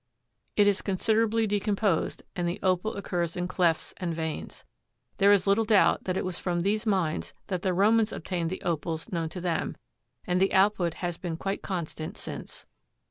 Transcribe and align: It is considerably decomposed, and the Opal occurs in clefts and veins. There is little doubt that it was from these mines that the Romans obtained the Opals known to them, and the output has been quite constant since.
It 0.55 0.65
is 0.65 0.81
considerably 0.81 1.45
decomposed, 1.45 2.23
and 2.35 2.49
the 2.49 2.59
Opal 2.63 2.95
occurs 2.95 3.37
in 3.37 3.47
clefts 3.47 3.93
and 3.97 4.15
veins. 4.15 4.65
There 5.17 5.31
is 5.31 5.45
little 5.45 5.63
doubt 5.63 6.05
that 6.05 6.17
it 6.17 6.25
was 6.25 6.39
from 6.39 6.61
these 6.61 6.87
mines 6.87 7.35
that 7.49 7.61
the 7.61 7.71
Romans 7.71 8.11
obtained 8.11 8.49
the 8.49 8.63
Opals 8.63 9.11
known 9.11 9.29
to 9.29 9.39
them, 9.39 9.77
and 10.25 10.41
the 10.41 10.53
output 10.55 10.95
has 11.05 11.17
been 11.19 11.37
quite 11.37 11.61
constant 11.61 12.17
since. 12.17 12.65